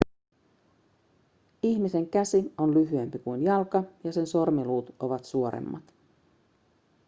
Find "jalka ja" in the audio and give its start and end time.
3.43-4.13